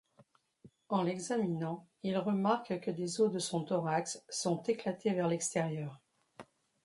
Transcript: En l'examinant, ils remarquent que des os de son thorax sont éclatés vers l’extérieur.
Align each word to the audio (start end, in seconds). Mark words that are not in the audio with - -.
En 0.89 1.03
l'examinant, 1.03 1.85
ils 2.01 2.17
remarquent 2.17 2.79
que 2.79 2.89
des 2.89 3.21
os 3.21 3.31
de 3.31 3.37
son 3.37 3.63
thorax 3.63 4.25
sont 4.29 4.63
éclatés 4.63 5.13
vers 5.13 5.27
l’extérieur. 5.27 6.01